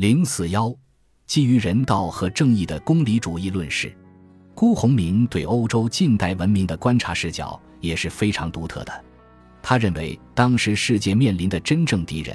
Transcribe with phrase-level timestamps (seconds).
[0.00, 0.74] 零四幺，
[1.26, 3.94] 基于人道和正义的公理主义论事。
[4.54, 9.04] 辜鸿铭对欧洲近代文明的观察视角也是非常独特的。
[9.62, 12.34] 他认为，当时世界面临的真正敌人，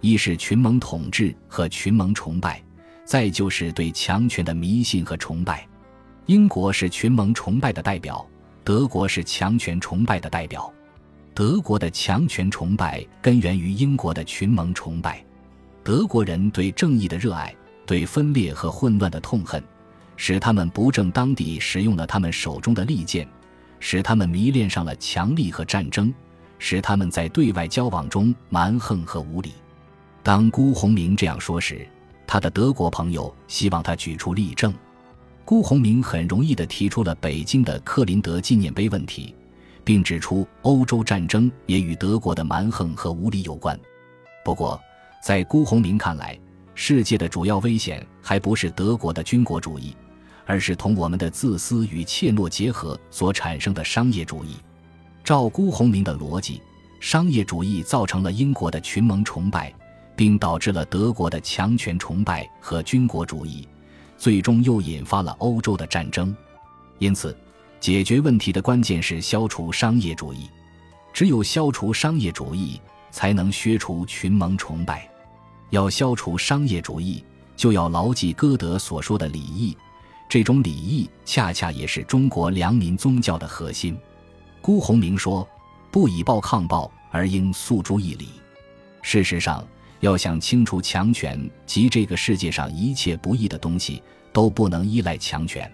[0.00, 2.60] 一是群盟统治和群盟崇拜，
[3.04, 5.64] 再就是对强权的迷信和崇拜。
[6.26, 8.26] 英国是群盟崇拜的代表，
[8.64, 10.68] 德国是强权崇拜的代表。
[11.32, 15.24] 德国的强权崇拜根源于英国的群盟崇拜。
[15.84, 17.54] 德国人对正义的热爱，
[17.84, 19.62] 对分裂和混乱的痛恨，
[20.16, 23.28] 使他们不正当地使用了他们手中的利剑，
[23.80, 26.12] 使他们迷恋上了强力和战争，
[26.58, 29.52] 使他们在对外交往中蛮横和无理。
[30.22, 31.86] 当辜鸿铭这样说时，
[32.26, 34.72] 他的德国朋友希望他举出例证。
[35.44, 39.34] 辜鸿铭很容易地提出了北京的克林德纪念碑问题。
[39.84, 43.78] 并指出，欧洲战争也与德国的蛮横和无理有关。
[44.42, 44.80] 不过，
[45.24, 46.38] 在辜鸿铭看来，
[46.74, 49.96] 世界的主要危险还不是德国的军国主义，
[50.44, 54.56] 而是同我们的自私与怯懦结合所产生的商业主义。
[55.24, 56.60] 照辜鸿铭的逻辑，
[57.00, 59.72] 商业主义造成了英国的群盟崇拜，
[60.14, 63.66] 并导致了德国的强权崇拜和军国主义，
[64.18, 66.36] 最终又引发了欧洲的战争。
[66.98, 67.34] 因此。
[67.80, 70.50] 解决问题的关键是消除商业主义，
[71.14, 72.78] 只有消除商业主义，
[73.10, 75.06] 才能削除群盟崇拜。
[75.70, 77.24] 要消除商业主义，
[77.56, 79.76] 就要牢记歌德所说的礼义。
[80.28, 83.96] 这种礼义恰恰也是中国良民宗教的核心。
[84.60, 85.46] 辜鸿铭说
[85.92, 88.28] ：“不以暴抗暴，而应诉诸义理。”
[89.02, 89.64] 事实上，
[90.00, 95.70] 要想清除强权及这个世界上一切不义的东西，都不能依赖强权。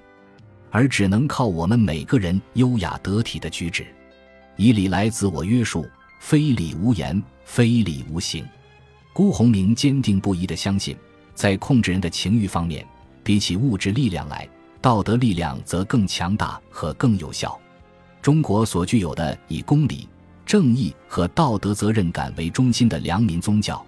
[0.70, 3.86] 而只能靠我们每个人优雅得体的举止，
[4.56, 5.88] 以礼来自我约束，
[6.20, 8.46] 非礼无言，非礼无行。
[9.12, 10.96] 辜鸿铭坚定不移地相信，
[11.34, 12.86] 在控制人的情欲方面，
[13.24, 14.48] 比起物质力量来，
[14.80, 17.58] 道德力量则更强大和更有效。
[18.22, 20.08] 中国所具有的以公理、
[20.46, 23.84] 正义和道德责任感为中心的良民宗教，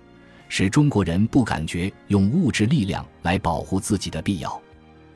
[0.49, 4.61] 使中国人不感觉用物质力量来保护自己的必要。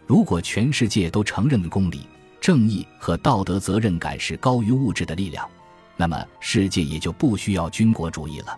[0.06, 2.06] 如果全世界都承认公理、
[2.40, 5.48] 正义和道德责任感是高于物质的力量，
[5.96, 8.56] 那么世界也就不需要军国主义了。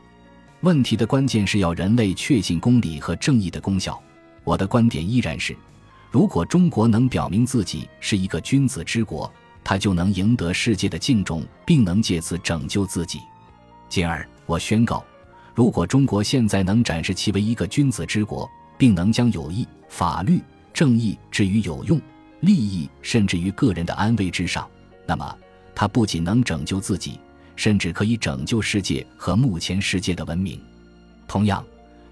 [0.60, 4.00] 问题的关键是要人类确信公理和正义的功效。
[4.42, 5.56] 我的观点依然是：
[6.10, 9.32] 如果中国能表明自己是一个君子之国，
[9.62, 13.20] 他就能赢得世界的敬重，并能借此拯救自己。
[13.88, 15.04] 进而，我宣告：
[15.54, 20.40] 如果中国现在能展示其为一个君子之国，并能将友谊、法律。
[20.74, 22.00] 正义置于有用，
[22.40, 24.68] 利益甚至于个人的安危之上，
[25.06, 25.36] 那么
[25.74, 27.18] 他不仅能拯救自己，
[27.58, 30.60] 甚至可以拯救世界和目前世界的文明。
[31.26, 31.62] 同样，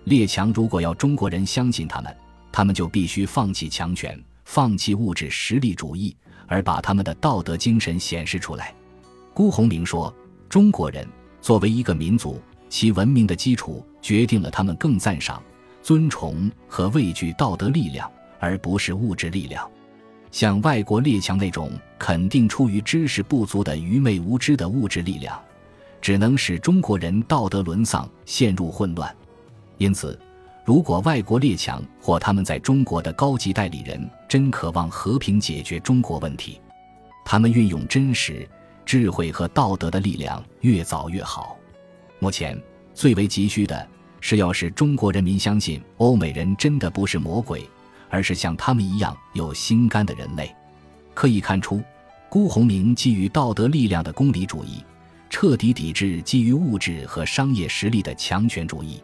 [0.04, 2.14] 列强如果要中国人相信他们，
[2.50, 6.16] 他们就必须放弃强权，放弃物质实力主义，
[6.48, 8.74] 而把他们的道德精神显示出来。
[9.32, 10.12] 辜鸿铭说
[10.50, 11.06] ：“中国人
[11.40, 15.40] 作为一个民族，其文明的基础决定了他们更赞赏、
[15.80, 19.68] 尊崇和畏惧道德力量。”而不是物质力量，
[20.36, 25.40] 像外国列强那种肯定出于知识不足的愚昧无知的物质力量，
[25.98, 29.10] 只能使中国人道德沦丧，陷入混乱。
[29.78, 30.20] 因此，
[30.62, 36.60] 如果外国列强或他们在中国的高级代理人真渴望和平解决中国问题，
[37.24, 38.46] 他们运用真实、
[38.84, 41.56] 智慧和道德的力量越早越好。
[42.18, 42.60] 目前
[42.92, 43.88] 最为急需的
[44.20, 47.66] 是要使中国人民相信，欧美人真的不是魔鬼。
[48.08, 50.54] 而是像他们一样有心肝的人类，
[51.14, 51.82] 可以看出，
[52.28, 54.82] 辜鸿铭基于道德力量的公理主义，
[55.28, 59.02] 彻底抵制基于物质和商业实力的强权主义。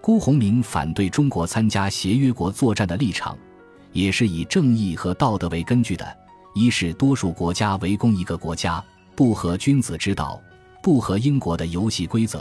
[0.00, 3.36] 辜鸿铭反对中国参加协约国作战的立场，
[3.92, 6.16] 也是以正义和道德为根据的：
[6.54, 8.84] 一是多数国家围攻一个国家，
[9.16, 10.38] 不合君子之道，
[10.82, 12.40] 不合英国的游戏规则；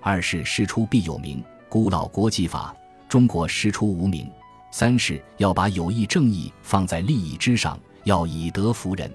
[0.00, 2.74] 二是师出必有名，古老国际法，
[3.08, 4.28] 中国师出无名。
[4.78, 9.10] 三是要把友谊正义放在利益之上，要以德服人。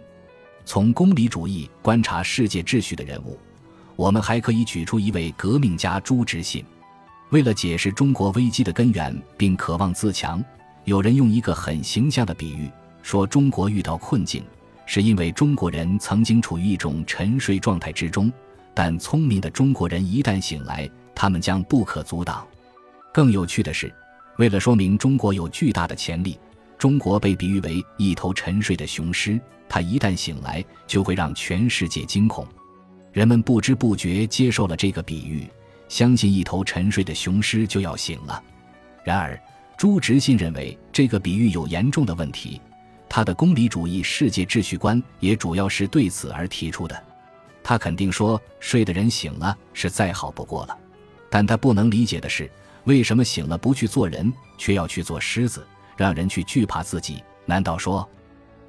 [0.66, 3.38] 从功利主义观察世界秩序的人物，
[3.96, 6.66] 我们还可以举出一位革命家朱执信。
[7.30, 10.44] 为了解释中国危机的根源，并渴望自强，
[10.86, 12.68] 有人用一个很形象的比喻
[13.04, 14.44] 说：中国遇到困境，
[14.88, 18.34] 是因为中国人曾经处于一种沉睡状态之中，
[18.74, 22.48] 但聪明的中国人一旦醒来，他们将不可阻挡。
[23.14, 23.94] 更有趣的是。
[24.38, 26.40] 为了说明中国有巨大的潜力，
[26.78, 29.40] 中国被比喻为一头沉睡的雄狮，
[29.70, 32.48] 它一旦醒来，就会让全世界惊恐。
[33.12, 35.48] 人们不知不觉接受了这个比喻，
[35.90, 38.42] 相信一头沉睡的雄狮就要醒了。
[39.04, 39.40] 然而，
[39.78, 42.62] 朱执信认为这个比喻有严重的问题，
[43.10, 47.04] 他的功利主义世界秩序观也主要是对此而提出的。
[47.64, 50.78] 他肯定说，睡的人醒了是再好不过了，
[51.30, 52.50] 但他不能理解的是，
[52.86, 57.24] 为什么醒了不去做人，却要去做狮子，让人去惧怕自己？
[57.46, 58.08] 难道说，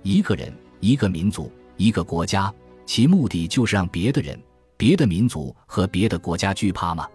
[0.02, 2.52] 一个人、一个民族、一个国家，
[2.84, 4.38] 其目的就是让别的人、
[4.76, 7.08] 别的民族和别的国家惧怕吗？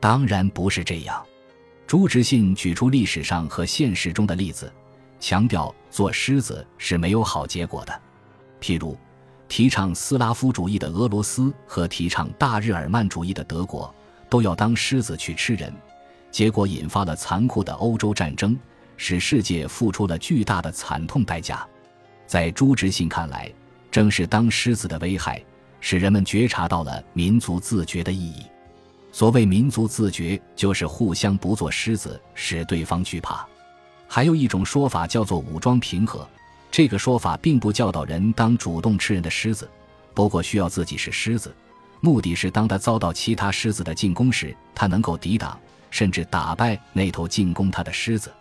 [0.00, 1.24] 当然不是这样。
[1.86, 4.72] 朱执信举出历史上和现实中的例子，
[5.20, 8.00] 强调做狮子是没有好结果的，
[8.60, 8.96] 譬如。
[9.48, 13.94] 提倡斯拉夫主义的俄罗斯和提倡大日耳曼主义的德国，
[14.30, 15.70] 都要当狮子去吃人，
[16.32, 18.58] 结果引发了残酷的欧洲战争，
[18.96, 21.64] 使世界付出了巨大的惨痛代价。
[22.26, 23.52] 在朱执信看来，
[23.90, 25.44] 正是当狮子的危害，
[25.80, 28.42] 使人们觉察到了民族自觉的意义。
[29.12, 33.46] 所谓民族自觉，就是互相不做狮子，使对方惧怕。
[34.08, 36.26] 还有一种说法叫做武装平和。
[36.70, 39.68] 这个说法并不教导人当主动吃人的狮子，
[40.14, 41.54] 不过需要自己是狮子，
[42.00, 45.60] 目的是当他遭到其他狮子的进攻时，他能够抵挡
[45.92, 48.32] 甚至打败那头进攻他的狮子。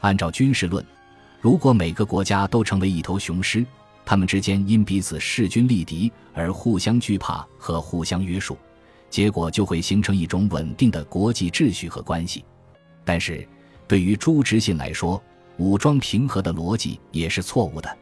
[0.00, 0.82] 按照军事论，
[1.40, 3.66] 如果每个国家都成为一头雄狮，
[4.06, 8.56] 他们之间因彼此势均力敌而互相惧怕和互相约束，
[9.10, 12.44] 结果就会形成一种稳定的国际秩序和关系。
[13.04, 13.46] 但是，
[13.88, 15.22] 对于朱执信来说，
[15.56, 17.98] 武装平和的逻辑也是错误的，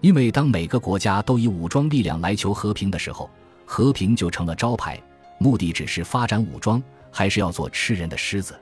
[0.00, 3.28] 因为当每个国家都以武装力量来求和平的时候，
[3.64, 5.00] 和平就成了招牌，
[5.38, 6.82] 目的只是发展武装，
[7.18, 8.54] 还是要做吃人的狮子。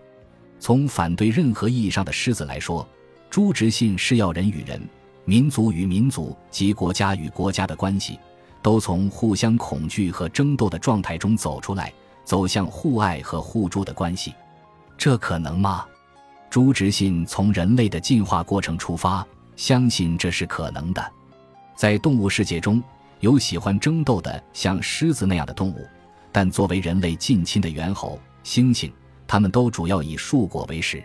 [0.58, 2.88] 从反对任何意义上的狮子来说，
[3.28, 4.80] 朱执信是要人与人、
[5.26, 8.18] 民族与民族及国家与国家的关系，
[8.62, 11.92] 都从互相恐惧和争斗的状态中走出来，
[12.24, 14.32] 走向互爱和互助的关系。
[14.96, 15.84] 这可能吗？
[16.48, 19.22] 朱执信从人类的进化过程出发，
[19.54, 21.12] 相信这是可能的。
[21.76, 22.82] 在动物世界中
[23.20, 25.86] 有喜欢争斗的，像狮子那样的动物，
[26.32, 28.92] 但作为人类近亲的猿猴、猩猩，
[29.26, 31.02] 它们都主要以树果为食。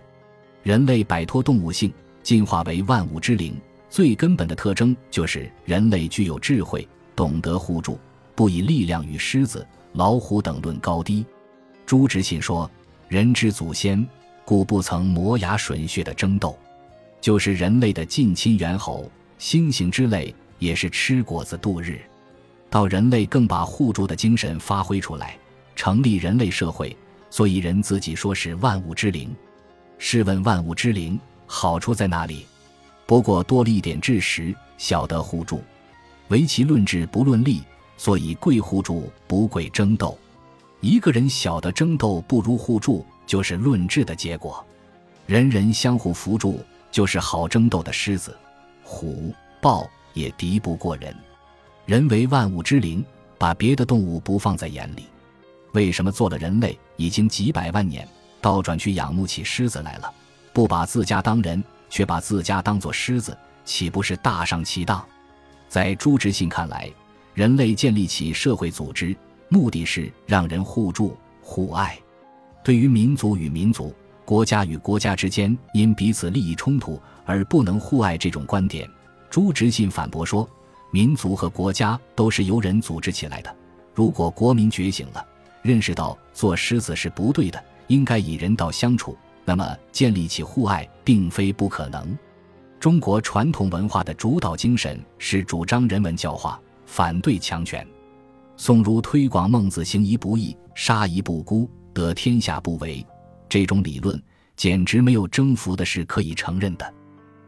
[0.61, 1.91] 人类摆脱动物性，
[2.21, 3.59] 进化为万物之灵，
[3.89, 7.99] 最根本的特征就是人类具有智慧，懂得互助，
[8.35, 11.25] 不以力量与狮子、老虎等论高低。
[11.83, 12.69] 朱执信说
[13.09, 14.07] ：“人之祖先。”
[14.45, 16.57] 故不曾磨牙吮血的争斗，
[17.21, 19.09] 就是人类的近亲猿猴、
[19.39, 22.01] 猩猩之类，也是吃果子度日。
[22.69, 25.37] 到人类更把互助的精神发挥出来，
[25.75, 26.95] 成立人类社会，
[27.31, 29.35] 所以人自己说是万物之灵。
[29.97, 32.45] 试问万物之灵好处在哪里？
[33.07, 35.63] 不过多了一点智识，晓得互助。
[36.27, 37.63] 唯其论智不论利，
[37.97, 40.15] 所以贵互助不贵争斗。
[40.79, 43.03] 一个人晓得争斗不如互助。
[43.27, 44.65] 就是论智的结果，
[45.25, 46.59] 人人相互扶助，
[46.91, 48.35] 就是好争斗的狮子、
[48.83, 51.15] 虎、豹也敌不过人。
[51.85, 53.05] 人为万物之灵，
[53.37, 55.05] 把别的动物不放在眼里。
[55.73, 58.07] 为什么做了人类已经几百万年，
[58.39, 60.11] 倒转去仰慕起狮子来了？
[60.53, 65.03] 不把自家当人，却把自家当做狮子，岂不是大上其当？
[65.69, 66.91] 在朱执信看来，
[67.33, 69.15] 人类建立起社会组织，
[69.47, 71.97] 目的是让人互助互爱。
[72.63, 73.95] 对于民族与民族、
[74.25, 78.89] 国家与国家之间因彼此利益冲突而不能互爱这种观点，
[79.29, 80.47] 朱执信反驳说：
[80.91, 83.55] 民族和国家都是由人组织起来的。
[83.95, 85.25] 如果国民觉醒了，
[85.61, 92.17] 认识到做狮子是不对的，应该以人道相处，那么建立起互爱并非不可能。
[92.79, 97.85] 中国传统文化的主导精神是主张人文教化，反对强权。
[98.57, 101.69] 宋儒推广孟子“行一不义，杀一不孤”。
[101.93, 103.05] 得天下不为，
[103.49, 104.21] 这种理论
[104.55, 106.93] 简直没有征服的事可以承认的。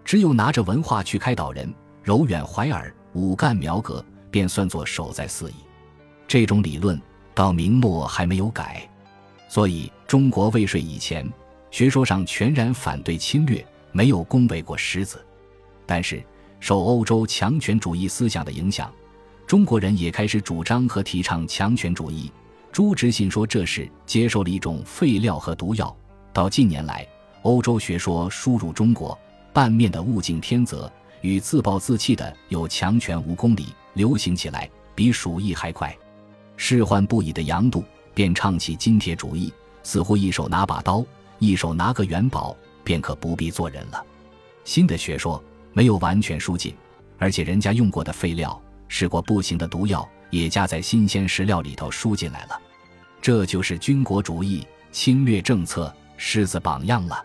[0.03, 5.53] 只有拿着文化去开导人，柔远怀尔，武干苗革，便算作守在四夷。
[6.27, 7.01] 这种理论
[7.33, 8.87] 到明末还没有改，
[9.49, 11.27] 所以中国未税以前，
[11.71, 15.23] 学说上全然反对侵略，没有恭维过狮子。
[15.85, 16.23] 但是
[16.59, 18.93] 受欧洲强权主义思想的影响，
[19.47, 22.31] 中国人也开始主张和提倡强权主义。
[22.71, 25.95] 朱执信说：“这是接受了一种废料和毒药。
[26.31, 27.07] 到近年来，
[27.43, 29.17] 欧洲学说输入中国，
[29.51, 35.95] 半面的物竞天择与自暴自弃的有强权无公理流行起来，比鼠疫还快。
[36.57, 37.83] 仕宦不已的杨度
[38.13, 39.51] 便唱起金铁主义，
[39.83, 41.05] 似乎一手拿把刀，
[41.39, 44.03] 一手拿个元宝，便可不必做人了。
[44.63, 45.43] 新的学说
[45.73, 46.73] 没有完全输进，
[47.17, 52.59] 而且人家用过的废料、试过不行的毒药。”也加在新鲜食料里头输进来了，
[53.21, 57.23] 这就是军国主义侵略政策狮子榜样了。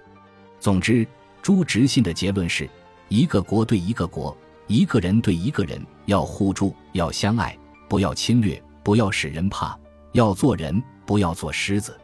[0.61, 1.09] 总之，
[1.41, 2.69] 朱执信的结论是：
[3.09, 7.57] 一个国对一个国，一个人对一个人，要互助，要相爱，
[7.89, 9.79] 不要侵略，不要使人怕，
[10.13, 11.95] 要做人，不要做狮子。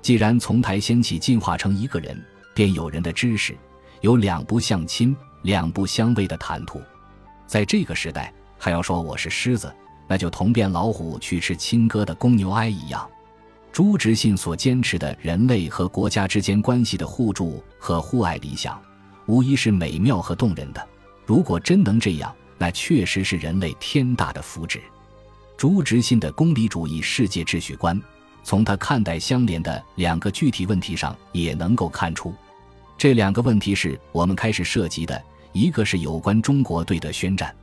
[0.00, 2.16] 既然从台掀起进化成一个人，
[2.54, 3.58] 便有人的知识，
[4.00, 6.80] 有两不相亲、两不相畏的谈吐。
[7.48, 9.74] 在这个时代，还要说我是狮子，
[10.06, 13.10] 那就同变老虎去吃亲哥的公牛哀一样。
[13.72, 18.80] 朱执信所坚持的人类和国家之间关系的互助和互爱理想，
[19.26, 20.88] 无疑是美妙和动人的。
[21.26, 24.78] 如果真能这样，那确实是人类天大的福祉。
[25.60, 28.00] 朱执信的功利主义世界秩序观，
[28.42, 32.34] 从他看待相连的两个具体问题上也能够看出。
[32.96, 37.54] 这两个问题是我们开始涉及的，一个是有关中国对德宣战。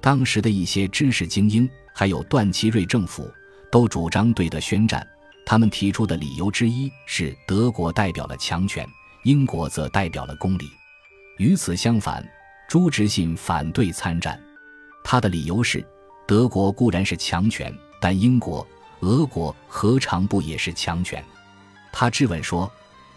[0.00, 3.30] 当时的一些知识精英，还有段祺瑞政府，
[3.70, 5.06] 都主张对德宣战。
[5.44, 8.88] 他们提出的理由之一是，德国代表了强权，
[9.24, 10.70] 英国则代表了公理。
[11.36, 12.26] 与此相反，
[12.70, 14.42] 朱执信反对参战。
[15.04, 15.86] 他的理由是，
[16.26, 18.66] 德国固然是强权，但英国、
[19.00, 21.22] 俄国何尝不也是强权？
[21.92, 22.70] 他质问说：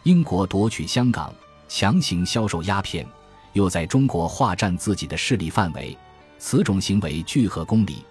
[0.03, 1.33] 英国夺取香港，
[1.69, 3.07] 强行销售鸦片，
[3.53, 5.97] 又在中国划占自己的势力范围，
[6.37, 8.03] 此种行为具合公理；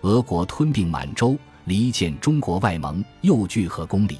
[0.00, 1.36] 俄国吞并满洲。
[1.64, 4.16] 离间中国外盟，又具合公理。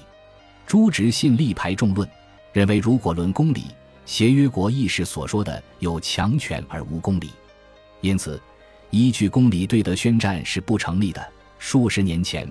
[0.66, 2.06] 朱执信力排众论，
[2.52, 3.64] 认为如果论公理，
[4.04, 7.30] 协约国议事所说的有强权而无公理，
[8.02, 8.38] 因此
[8.90, 11.26] 依据公理对德宣战是不成立的。
[11.58, 12.48] 数十年前，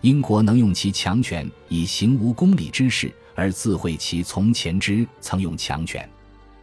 [0.00, 6.08] 英国能用其强权以行无公理之事，而自毁其从前之曾用强权。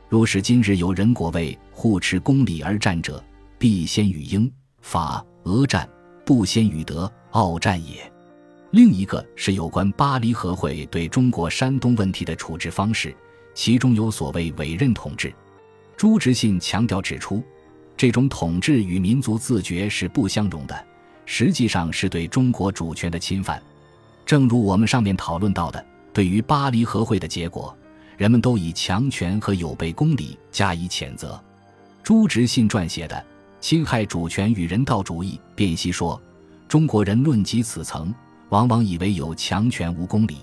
[0.10, 3.24] 若是今日有人国为护持公理而战者，
[3.57, 4.50] 必先与英
[4.81, 5.89] 法俄战，
[6.25, 7.12] 不先与德。
[7.31, 8.12] 傲战也。
[8.72, 13.15] 另一个是有关巴黎和会对中国山东问题的处置方式，
[13.53, 15.31] 其中有所谓委任统治。
[15.96, 17.43] 朱执信强调指出，
[17.98, 20.86] 这种统治与民族自觉是不相容的，
[21.25, 23.62] 实际上是对中国主权的侵犯。
[24.25, 27.75] 正如我们上面讨论到的，对于巴黎和会的结果，
[28.16, 31.42] 人们都以强权和有悖公理加以谴责。
[32.04, 33.16] 朱执信撰写的
[33.60, 36.22] 《侵害主权与人道主义》辨析说。
[36.68, 38.13] 中国人论及此层，
[38.50, 40.39] 往往以为有强权无公理，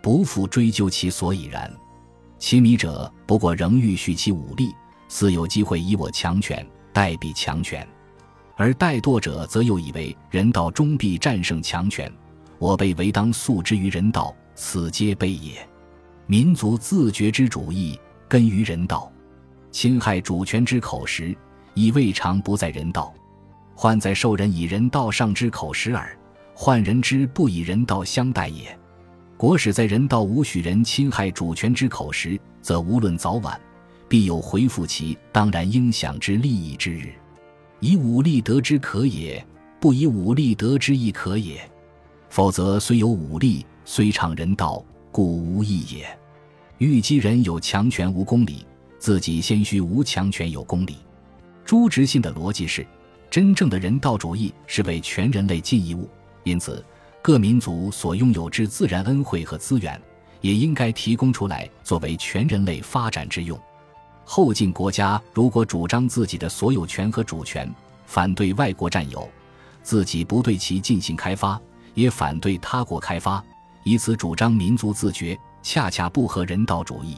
[0.00, 1.68] 不复追究其所以然。
[2.38, 4.72] 其迷者不过仍欲蓄其武力，
[5.08, 6.64] 似有机会以我强权
[6.98, 7.80] 代必强权；
[8.56, 12.12] 而怠惰者则又以为人道终必战胜强权，
[12.58, 15.64] 我辈唯当诉之于人道，此皆悲也。
[16.26, 19.12] 民族自觉之主义根于人道，
[19.70, 21.36] 侵害主权之口实，
[21.72, 23.14] 已未尝不在人道。
[23.76, 26.18] 患在受人以人道上之口实耳，
[26.52, 28.76] 患人之不以人道相待也。
[29.36, 33.56] 国使在人道无许人侵害主权之口实，则无论早晚，
[34.08, 37.12] 必有回复其当然应享之利益之日。
[37.80, 39.44] 以武力得之可也，
[39.78, 41.60] 不以武力得之亦可也。
[42.28, 46.18] 否则虽有武力，虽畅人道，故无益也。
[46.78, 48.66] 欲击人有强权无公理，
[48.98, 50.96] 自己先须无强权有公理。
[51.64, 52.86] 朱执信的逻辑是。
[53.30, 56.08] 真正的人道主义是为全人类尽义务，
[56.44, 56.82] 因此
[57.20, 60.00] 各民族所拥有之自然恩惠和资源，
[60.40, 63.60] 也应该提供出来作为全人类发展之用。
[64.30, 67.66] 后进国家如果主张自己的所有权和主权，
[68.04, 69.26] 反对外国占有，
[69.82, 71.58] 自己不对其进行开发，
[71.94, 73.42] 也反对他国开发，
[73.84, 77.16] 以此主张民族自觉，恰恰不合人道主义。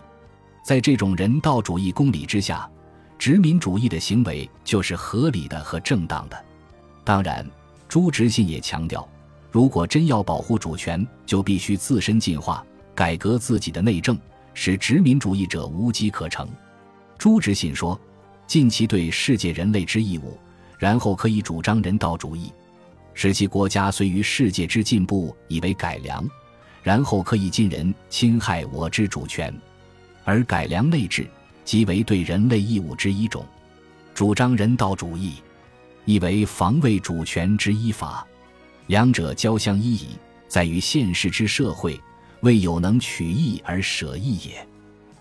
[0.62, 2.71] 在这种人道主义公理之下。
[3.19, 6.45] 殖民主义的行为就是合理的和正当的。
[7.05, 7.47] 当然，
[7.87, 9.07] 朱执信也强调，
[9.50, 12.64] 如果真要保护主权，就必须自身进化，
[12.95, 14.17] 改革自己的内政，
[14.55, 16.49] 使殖民主义者无机可乘。
[17.21, 18.00] 朱执信说
[18.49, 20.39] ：“尽其对世界人类之义务，
[20.79, 22.50] 然后可以主张人道主义，
[23.12, 26.27] 使其国家虽于世界之进步以为改良，
[26.83, 29.55] 然后可以尽人侵害我之主权，
[30.25, 31.29] 而改良内治。”
[31.62, 33.45] 即为对人类义务之一种，
[34.15, 35.35] 主张人道主义，
[36.07, 38.27] 亦为防卫主权之一法，
[38.87, 40.09] 两者交相依矣，
[40.49, 42.00] 在于现实之社会，
[42.41, 44.67] 未有能取义而舍义也。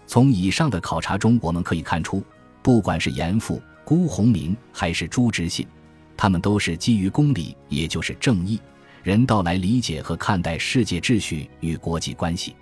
[0.09, 2.23] 从以上的考察中，我们可以看出，
[2.63, 5.67] 不管是严复、辜鸿铭还是朱执信，
[6.17, 8.59] 他们都是基于公理，也就是正义、
[9.03, 12.55] 人道来理解和看待世界秩序与国际关系。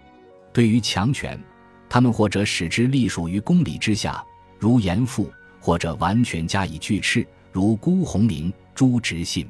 [0.52, 1.42] 对于强权。
[1.90, 4.22] 他们或者使之隶属于公理之下，
[4.60, 5.24] 如严复；
[5.62, 9.50] 或者完全加以拒斥，如辜鸿铭、朱执信。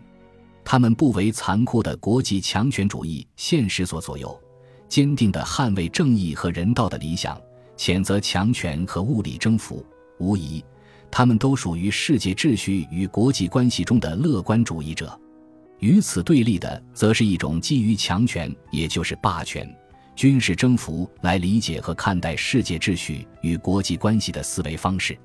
[0.64, 4.40] 他们不为残酷的国际强权主义现实所左右，
[4.88, 7.42] 坚定地捍卫正义和人道的理想，
[7.78, 9.86] 谴责强权和物理征服。
[10.20, 10.64] 无疑，
[11.12, 15.18] 他们都属于世界秩序与国际关系中的乐观主义者。
[15.80, 19.72] 与此对立的，则是一种基于强权，也就是霸权、
[20.16, 25.16] 军事征服来理解和看待世界秩序与国际关系的思维方式。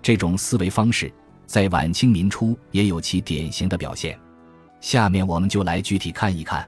[0.00, 1.12] 这种思维方式
[1.44, 4.18] 在晚清民初也有其典型的表现。
[4.80, 6.66] 下面我们就来具体看一看。